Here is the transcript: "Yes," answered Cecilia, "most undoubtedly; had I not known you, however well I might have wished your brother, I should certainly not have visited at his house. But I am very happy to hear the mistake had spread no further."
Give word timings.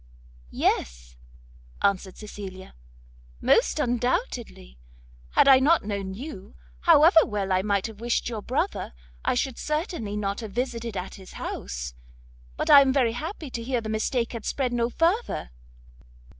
"Yes," 0.49 1.15
answered 1.83 2.17
Cecilia, 2.17 2.73
"most 3.39 3.77
undoubtedly; 3.77 4.79
had 5.33 5.47
I 5.47 5.59
not 5.59 5.83
known 5.85 6.15
you, 6.15 6.55
however 6.79 7.19
well 7.23 7.51
I 7.51 7.61
might 7.61 7.85
have 7.85 8.01
wished 8.01 8.27
your 8.27 8.41
brother, 8.41 8.93
I 9.23 9.35
should 9.35 9.59
certainly 9.59 10.17
not 10.17 10.39
have 10.39 10.53
visited 10.53 10.97
at 10.97 11.13
his 11.21 11.33
house. 11.33 11.93
But 12.57 12.71
I 12.71 12.81
am 12.81 12.91
very 12.91 13.11
happy 13.13 13.51
to 13.51 13.61
hear 13.61 13.79
the 13.79 13.89
mistake 13.89 14.33
had 14.33 14.43
spread 14.43 14.73
no 14.73 14.89
further." 14.89 15.51